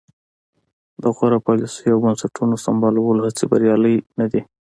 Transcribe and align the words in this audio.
د 1.01 1.03
غوره 1.15 1.39
پالیسیو 1.47 1.93
او 1.95 2.01
بنسټونو 2.03 2.55
سمبالولو 2.65 3.21
هڅې 3.27 3.43
بریالۍ 3.51 3.95
نه 4.19 4.25
دي. 4.31 4.41